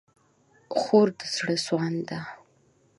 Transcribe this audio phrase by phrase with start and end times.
[0.77, 2.21] خور د زړه سوانده ده.